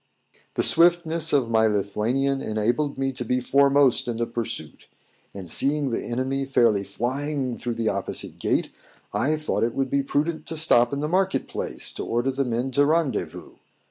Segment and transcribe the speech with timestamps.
[0.55, 4.87] The swiftness of my Lithuanian enabled me to be foremost in the pursuit;
[5.35, 8.71] and seeing the enemy fairly flying through the opposite gate,
[9.13, 12.45] I thought it would be prudent to stop in the market place, to order the
[12.45, 13.57] men to rendezvous.